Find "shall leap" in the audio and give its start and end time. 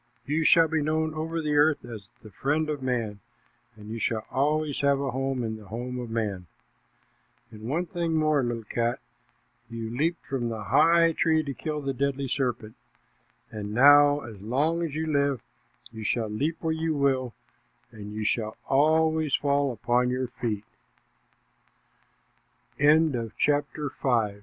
16.03-16.57